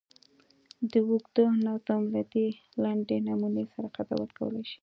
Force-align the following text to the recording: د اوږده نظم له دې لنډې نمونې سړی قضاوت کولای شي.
د 0.91 0.93
اوږده 1.07 1.45
نظم 1.65 2.01
له 2.13 2.21
دې 2.33 2.47
لنډې 2.83 3.17
نمونې 3.27 3.63
سړی 3.71 3.89
قضاوت 3.95 4.31
کولای 4.39 4.63
شي. 4.69 4.77